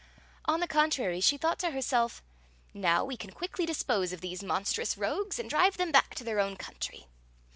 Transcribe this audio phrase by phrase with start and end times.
[0.45, 2.23] On the con trary, she thought to herself:
[2.73, 6.39] "Now we can quickly dispose of these monstrous rogues and drive them back to their
[6.39, 7.05] own country."